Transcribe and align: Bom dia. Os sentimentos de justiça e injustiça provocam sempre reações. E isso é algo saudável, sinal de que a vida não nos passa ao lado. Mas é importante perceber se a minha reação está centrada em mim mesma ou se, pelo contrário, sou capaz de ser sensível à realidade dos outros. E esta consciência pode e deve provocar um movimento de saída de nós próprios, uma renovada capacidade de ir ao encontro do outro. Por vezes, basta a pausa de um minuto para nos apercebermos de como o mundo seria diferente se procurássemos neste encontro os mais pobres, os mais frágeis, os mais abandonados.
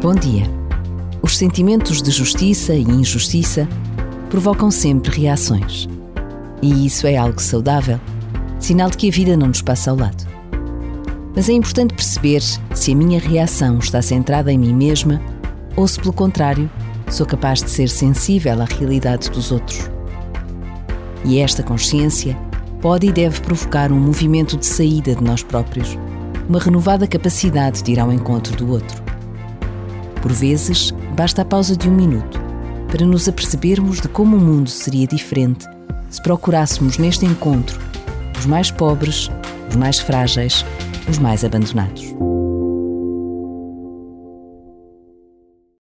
Bom 0.00 0.14
dia. 0.14 0.44
Os 1.22 1.38
sentimentos 1.38 2.02
de 2.02 2.10
justiça 2.10 2.74
e 2.74 2.82
injustiça 2.82 3.66
provocam 4.28 4.70
sempre 4.70 5.22
reações. 5.22 5.88
E 6.60 6.84
isso 6.84 7.06
é 7.06 7.16
algo 7.16 7.40
saudável, 7.40 7.98
sinal 8.60 8.90
de 8.90 8.98
que 8.98 9.08
a 9.08 9.10
vida 9.10 9.36
não 9.38 9.48
nos 9.48 9.62
passa 9.62 9.90
ao 9.90 9.96
lado. 9.96 10.26
Mas 11.34 11.48
é 11.48 11.54
importante 11.54 11.94
perceber 11.94 12.42
se 12.74 12.92
a 12.92 12.94
minha 12.94 13.18
reação 13.18 13.78
está 13.78 14.02
centrada 14.02 14.52
em 14.52 14.58
mim 14.58 14.74
mesma 14.74 15.20
ou 15.74 15.88
se, 15.88 15.98
pelo 15.98 16.12
contrário, 16.12 16.70
sou 17.10 17.24
capaz 17.24 17.62
de 17.62 17.70
ser 17.70 17.88
sensível 17.88 18.60
à 18.60 18.66
realidade 18.66 19.30
dos 19.30 19.50
outros. 19.50 19.90
E 21.24 21.38
esta 21.38 21.62
consciência 21.62 22.36
pode 22.82 23.06
e 23.06 23.12
deve 23.12 23.40
provocar 23.40 23.90
um 23.90 23.98
movimento 23.98 24.58
de 24.58 24.66
saída 24.66 25.14
de 25.14 25.24
nós 25.24 25.42
próprios, 25.42 25.98
uma 26.46 26.60
renovada 26.60 27.06
capacidade 27.06 27.82
de 27.82 27.92
ir 27.92 27.98
ao 27.98 28.12
encontro 28.12 28.54
do 28.54 28.70
outro. 28.70 29.15
Por 30.22 30.32
vezes, 30.32 30.92
basta 31.16 31.42
a 31.42 31.44
pausa 31.44 31.76
de 31.76 31.88
um 31.88 31.94
minuto 31.94 32.40
para 32.90 33.04
nos 33.04 33.28
apercebermos 33.28 34.00
de 34.00 34.08
como 34.08 34.36
o 34.36 34.40
mundo 34.40 34.70
seria 34.70 35.06
diferente 35.06 35.66
se 36.10 36.22
procurássemos 36.22 36.98
neste 36.98 37.26
encontro 37.26 37.78
os 38.38 38.46
mais 38.46 38.70
pobres, 38.70 39.30
os 39.68 39.76
mais 39.76 39.98
frágeis, 39.98 40.64
os 41.08 41.18
mais 41.18 41.44
abandonados. 41.44 42.14